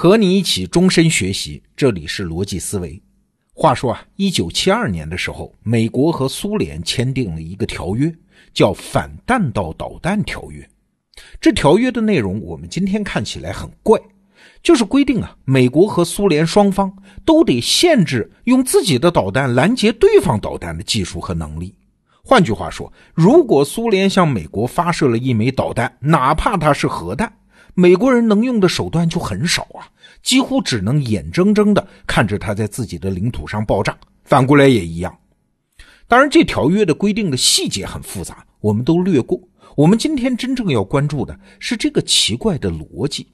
[0.00, 3.02] 和你一起终身学习，这里是逻辑思维。
[3.52, 8.08] 话说啊，一九七二年的时候，美国和苏联签订了一个条约，
[8.54, 10.62] 叫《反弹道导弹条约》。
[11.40, 14.00] 这条约的内容，我们今天看起来很怪，
[14.62, 21.74] 就是规定啊，美国和苏联双方都得限制用自己的导弹拦截对方导弹的技术和能力。
[22.22, 27.32] 换句话说，如果苏联向美国发射了一枚导弹，哪怕它是核弹。
[27.80, 29.86] 美国人能用的手段就很少啊，
[30.20, 33.96] 几乎只能眼睁睁的看着他在自己的领土上爆炸。
[34.24, 35.16] 反过来也一样。
[36.08, 39.40] 当然，这条约的规定的细节很复杂，我们都略过。
[39.76, 43.28] 我们今天真正要关注的是这个奇怪的逻辑。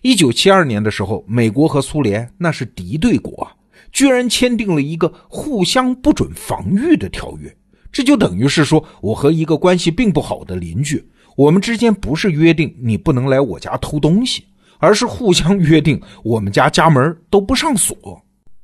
[0.00, 3.52] 一九七二年的时候，美国和苏联那是敌对国啊，
[3.92, 7.54] 居然签订了一个互相不准防御的条约，
[7.92, 11.06] 这就等于是说我和一个关系并不好的邻居。
[11.38, 14.44] 我们之间不是约定你不能来我家偷东西，
[14.78, 17.96] 而是互相约定我们家家门都不上锁。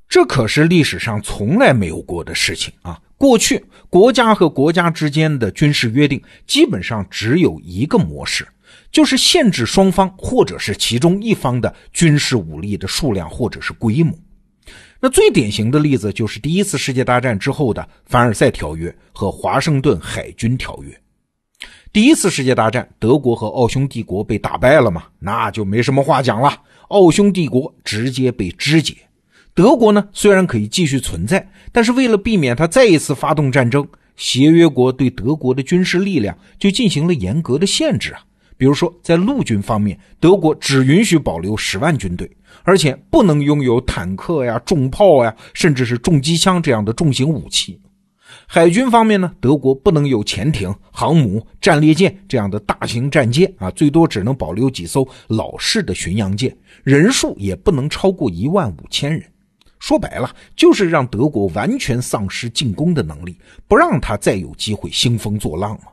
[0.09, 3.01] 这可是历史上从来没有过的事情啊！
[3.17, 8.45] 过去国家和国家之间的军事约定基本上只有一个模式，
[8.91, 14.13] 就是限制双方或者是其中一方的军事武力的数量或者是规模。
[14.99, 20.93] 那最典型的例子就是第一次世界大战之后的凡尔赛条约和华盛顿海军条约。
[21.95, 25.05] 第一次世界大战，德国和奥匈帝国被打败了嘛？
[25.21, 26.53] 那就没什么话讲了。
[26.89, 28.97] 奥匈帝国直接被肢解。
[29.55, 33.87] 德国呢，虽然可以继续存在，但是为了避免他再一次发动战争，
[34.17, 38.19] 协约国对德国的军事力量就进行了严格的限制啊。
[38.57, 42.29] 比如说，在陆军方面，德国只允许保留十万军队，
[42.65, 47.81] 而且不能拥有坦克呀、重炮呀，甚至是重机枪这样的重型武器。
[48.47, 59.23] 海军方面呢，德国不能有潜艇、航母、战列舰这样的大型战舰啊，最多只能保留几艘老式的巡洋舰，人数也不能超过一万五千人。
[59.79, 63.37] 说白了，就是让德国完全丧失进攻的能力，
[63.69, 65.89] 不让他再有机会兴风作浪嘛。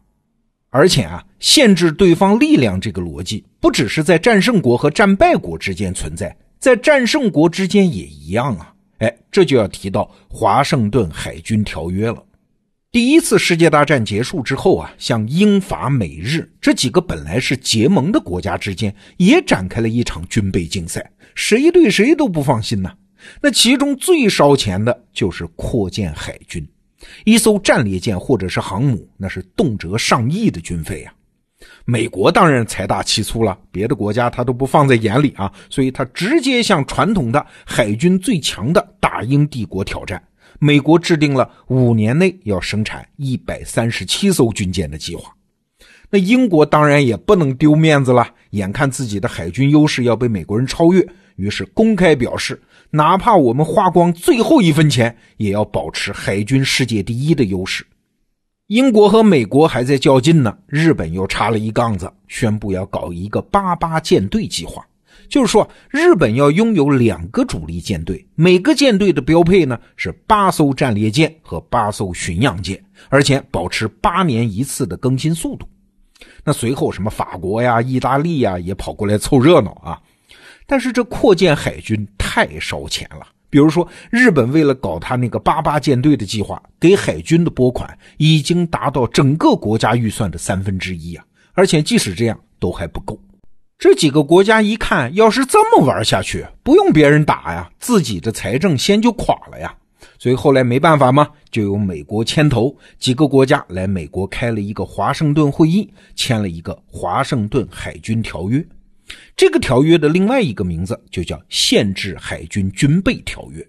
[0.70, 8.74] 而且啊，限制对方力量这个逻辑，不只是在战胜国和战败国之间存在，在战胜国之间也一样啊。
[9.00, 12.24] 哎，这就要提到华盛顿海军条约了。
[12.92, 22.94] 第一次世界大战结束之后啊，像英法美日这几个本来是结盟的国家之间，也展开了一场军备竞赛，谁对谁都不放心呐。
[23.42, 26.68] 那其中最烧钱的就是扩建海军，
[27.24, 31.14] 一艘战列舰或者是航母，那是动辄上亿的军费啊。
[31.86, 40.22] 美国当然财大气粗了，别的国家他都不放在眼里啊，所以他直接向传统的海军最强的大英帝国挑战。
[40.64, 45.34] 美国制定了五年内要生产一百三十七艘军舰的计划，
[46.12, 51.04] 那英国当然也不能丢面子了，眼看自己的海军优势要被美国人超越，
[51.36, 52.62] 于是公开表示，
[52.92, 57.84] 哪怕我们花光最后一分钱，也要保持海军世界第一的优势。
[58.68, 64.86] 英国和美国还在较劲呢，日本又插了一杠子，宣布要搞一个八八舰队计划。
[65.32, 75.66] 就是说，日本要拥有两个主力舰队，每个舰队的标配呢是八艘战列舰和八艘巡洋舰，而且保持八年一次的更新速度。
[76.44, 79.98] 那随后什么法国呀、意大利呀也跑过来凑热闹啊。
[80.68, 93.18] 但是这扩建海军太烧钱了，比如说日本为了搞他那个八八舰队的计划，给海军的拨款已经达到整个国家预算的三分之一啊，而且即使这样都还不够。
[93.82, 99.76] 这几个国家一看，要是这么玩下去，不用别人打呀，自己的财政先就垮了呀。
[100.20, 108.64] 所以后来没办法嘛，就由美国牵头，几个国家来美国开了一个华盛顿会议，签了一个华盛顿海军条约。
[109.36, 113.68] 这个条约的另外一个名字就叫限制海军军备条约。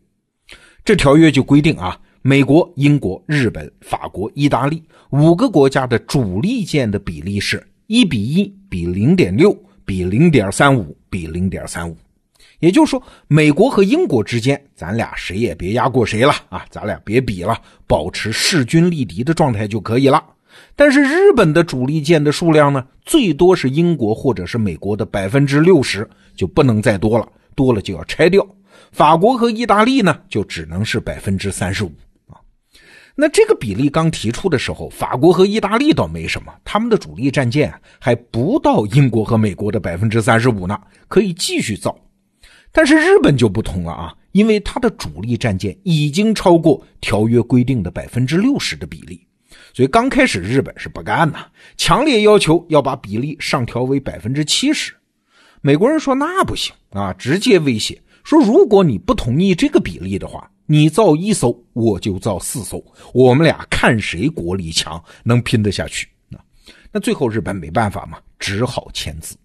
[0.85, 9.59] 这条约就规定啊，美国、英国、日本、法国、意大利五个国家的主力舰的比例是一比一比零点六。
[9.85, 11.97] 比零点三五比零点三五，
[12.61, 20.23] 也就是说，美国和英国之间，咱俩谁也别压过谁了啊，咱俩别比了，保持势均力敌的状态就可以了。
[20.77, 28.47] 但是日本的主力舰的数量呢，最多是英国或者是美国的百分之六十，就不能再多了，多了就要拆掉。
[28.91, 31.93] 法国和意大利呢，就只能是百分之三十五。
[33.15, 40.79] 那这个比例刚提出的时候，法国和意大利倒没什么，他们的主力战舰还不到英国和美国的百分之三十五呢，
[41.09, 41.97] 可以继续造。
[42.73, 49.27] 但是日本就不同了啊，因为它的主力战舰已经超过条约规定的百分之六十的比例，
[49.75, 51.39] 所以刚开始日本是不干的，
[51.77, 54.95] 强烈要求要把比例上调为百分之七十。
[55.61, 62.83] 美国人说那不行啊，直接威胁说，如果你不同意这个比例的话，你造一艘，我就造四艘，
[63.13, 66.09] 我们俩看谁国力强，能拼得下去。
[66.29, 66.39] 那
[66.93, 69.37] 那最后日本没办法嘛，只好签字。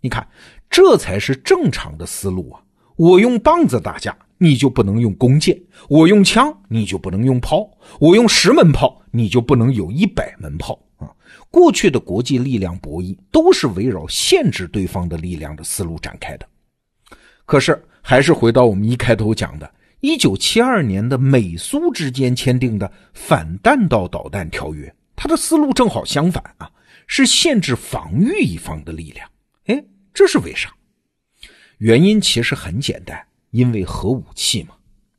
[0.00, 0.26] 你看，
[0.68, 2.60] 这才是正常的思路啊！
[2.96, 5.56] 我用棒子打架，你就不能用弓箭；
[5.88, 7.66] 我用枪，你就不能用炮；
[7.98, 11.08] 我用十门炮，你就不能有一百门炮啊！
[11.50, 16.46] 过去的国际力量博弈都是围绕限制对方的力量的思路展开的。
[17.46, 19.70] 可是，还是回到我们一开头讲的，
[20.04, 26.70] 一九七二年的美苏之间签订的反弹道导弹条约，它的思路正好相反啊，
[27.06, 29.26] 是限制防御一方的力量。
[29.64, 29.82] 哎。
[30.12, 30.70] 这是为啥？
[31.78, 33.18] 原因其实很简单，
[33.52, 34.74] 因为核武器嘛。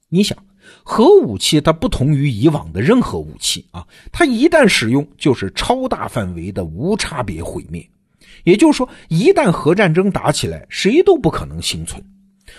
[0.08, 0.38] 你想，
[0.84, 7.84] 核武器它不同于以往的任何武器啊，它一旦使用就是超大范围的无差别毁灭。
[8.44, 12.00] 也就是说，一旦核战争打起来，谁都不可能幸存。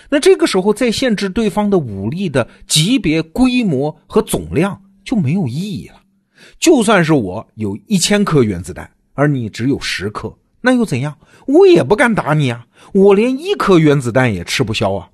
[0.09, 6.01] 那这个时候再限制对方的武力的级别、规模和总量就没有意义了。
[6.59, 10.33] 就算是我有一千颗原子弹，而你只有十颗。
[10.61, 11.17] 那又怎样？
[11.45, 12.65] 我也不敢打你啊！
[12.93, 15.09] 我连一颗原子弹也吃不消啊！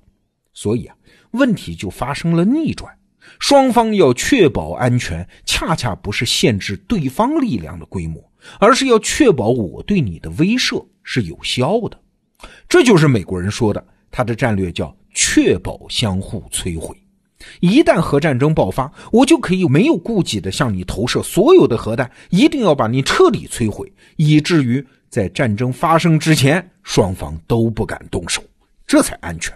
[0.52, 0.96] 所以啊，
[1.32, 2.92] 问题就发生了逆转。
[3.38, 8.22] 双方要确保安全，恰恰不是限制对方力量的规模，
[8.58, 12.00] 而是要确保我对你的威慑是有效的。
[12.68, 13.84] 这就是美国人说的，
[14.16, 16.96] 他的战略叫确保相互摧毁。
[17.58, 24.86] 一旦核战争爆发，我就可以没有顾忌的向你投射所有的核弹，一定要把你彻底摧毁，以至于。
[25.10, 28.42] 在战争发生之前，双方都不敢动手，
[28.84, 29.54] 这才安全。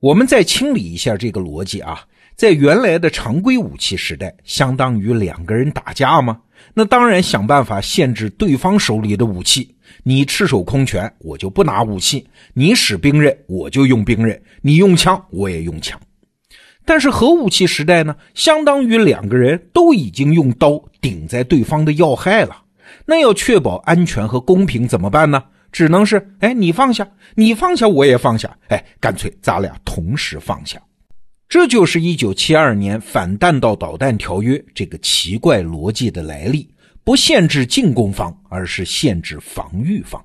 [0.00, 2.00] 我们再清理一下这个逻辑啊，
[2.34, 6.40] 在原来的常规武器时代，相当于两个人打架吗？
[6.74, 9.74] 那当然想办法限制对方手里的武器。
[10.04, 12.24] 你赤手空拳，我就不拿武器；
[12.54, 16.00] 你使兵刃，我就用兵刃；你用枪，我也用枪。
[16.84, 22.62] 但是核武器时代呢，相当于两个人都已经用刀顶在对方的要害了。
[23.06, 25.44] 那要确保安全和公平怎么办呢？
[25.70, 30.80] 只能是，哎，你放下，你放下，我也放下，哎，干脆咱俩同时放下。
[31.52, 36.66] 这就是一九七二年反弹道导弹条约这个奇怪逻辑的来历，
[37.04, 40.24] 不限制进攻方，而是限制防御方。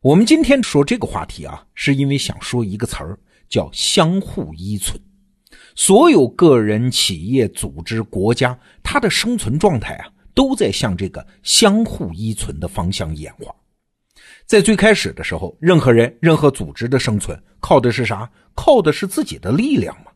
[0.00, 3.16] 我们今天说这个话题啊，是因为想说一个词儿，
[3.48, 5.00] 叫相互依存。
[5.76, 10.08] 所有个人、企业、组织、国家，它的生存状态啊。
[10.34, 13.54] 都在向这个相互依存的方向演化。
[14.44, 18.28] 在最开始的时候，任何人、任何组织的生存靠的是啥？
[18.56, 20.10] 靠的是自己的力量嘛。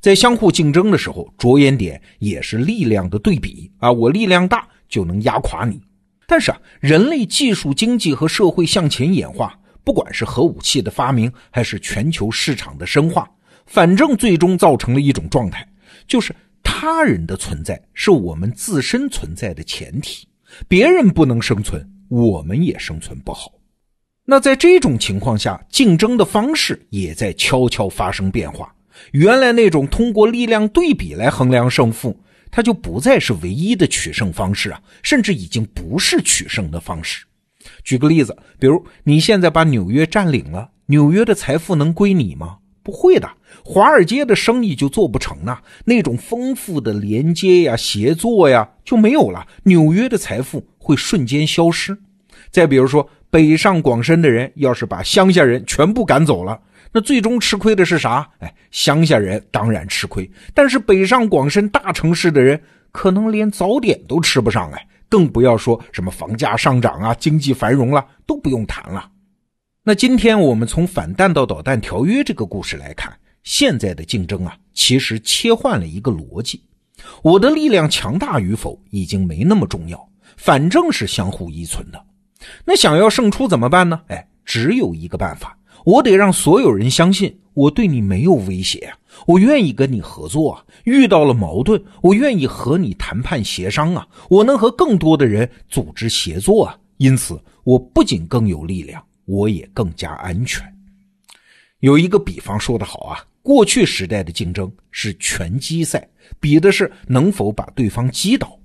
[0.00, 3.90] 在相互竞争的时候，着眼点也是力量的对比啊。
[3.90, 5.80] 我力量大就能压垮你。
[6.26, 13.30] 但是啊，人类技术、经济和社会向前演化，不管是核武器的发明，还是全球市场的深化，
[13.66, 15.66] 反正最终造成了一种状态，
[16.06, 16.34] 就是。
[16.66, 20.26] 他人的存在是我们自身存在的前提，
[20.66, 23.52] 别人不能生存，我们也生存不好。
[24.24, 28.74] 那在这种情况下，竞争的方式也在悄悄发生变化。
[29.12, 32.18] 原来那种通过力量对比来衡量胜负，
[32.50, 37.24] 它就不再是唯一的取胜方式啊，甚至已经不是取胜的方式。
[37.82, 42.58] 举个例子，比如你现在把纽约占领了，纽约的财富能归你吗？
[42.82, 43.28] 不会的。
[43.64, 49.46] 华尔街的生意就做不成啊，那种丰富的连接呀、协作呀就没有了。
[49.62, 51.96] 纽约的财富会瞬间消失。
[52.50, 56.60] 再比如说，北上广深的人要是把乡下人全部赶走了，
[56.94, 58.24] 那最终吃亏的是啥？
[58.38, 69.10] 哎，乡下人当然吃亏，但是北上广深大城市的人可能连早点都吃不上，哎，更不要说什么房价上涨啊、经济繁荣了，都不用谈了。
[69.82, 73.12] 那今天我们从反弹道导弹条约这个故事来看。
[73.42, 76.62] 现在的竞争啊，其实切换了一个逻辑：
[77.22, 82.02] 我的力量强大与否已经没那么重要，反正是相互依存的。
[82.64, 84.00] 那想要胜出怎么办呢？
[84.06, 88.92] 哎，只有一个办法，我得让所有人相信我对你没有威胁，
[89.26, 100.62] 我愿意跟你合作啊，遇到了矛盾，我愿意和你谈判协商啊，我能和更多的人组织协作啊，因此我不仅更有力量，我也更加安全。
[101.80, 103.24] 有一个比方说得好啊。
[103.42, 106.08] 过去时代的竞争是拳击赛，
[106.40, 108.58] 比的是能否把对方击倒；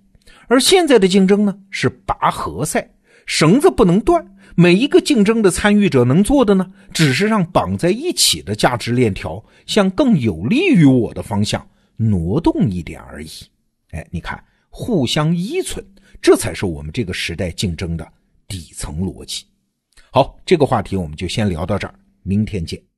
[0.47, 2.89] 而现在的竞争呢，是拔河赛，
[3.29, 4.25] 绳子不能断。
[4.55, 13.29] 每一个竞争的参与者能做的呢，只是让绑在一起的价值链条向更有利于我的方向挪动一点而已。
[13.91, 15.85] 哎，你看，互相依存，
[16.19, 18.11] 这才是我们这个时代竞争的
[18.47, 19.45] 底层逻辑。
[20.11, 21.93] 好，这个话题我们就先聊到这儿。
[22.23, 22.88] 明天见。